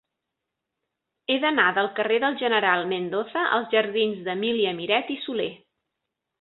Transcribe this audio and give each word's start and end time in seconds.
He 1.33 1.35
d'anar 1.43 1.65
del 1.75 1.89
carrer 1.99 2.17
del 2.25 2.39
General 2.41 2.87
Mendoza 2.95 3.45
als 3.59 3.71
jardins 3.77 4.27
d'Emília 4.29 4.77
Miret 4.83 5.17
i 5.19 5.23
Soler. 5.29 5.51